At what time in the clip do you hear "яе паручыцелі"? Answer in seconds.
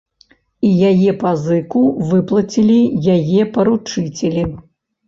3.19-4.43